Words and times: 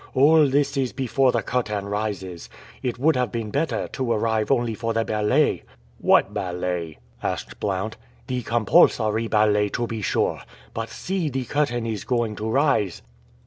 All 0.15 0.47
this 0.49 0.77
is 0.77 0.93
before 0.93 1.31
the 1.31 1.43
curtain 1.43 1.85
rises, 1.85 2.49
it 2.81 2.97
would 2.97 3.15
have 3.15 3.31
been 3.31 3.51
better 3.51 3.87
to 3.89 4.11
arrive 4.13 4.49
only 4.49 4.73
for 4.73 4.93
the 4.93 5.05
ballet." 5.05 5.61
"What 5.99 6.33
ballet?" 6.33 6.97
asked 7.21 7.59
Blount. 7.59 7.97
"The 8.25 8.41
compulsory 8.41 9.27
ballet, 9.27 9.69
to 9.69 9.85
be 9.85 10.01
sure. 10.01 10.41
But 10.73 10.89
see, 10.89 11.29
the 11.29 11.45
curtain 11.45 11.85
is 11.85 12.03
going 12.03 12.35
to 12.37 12.49
rise." 12.49 13.03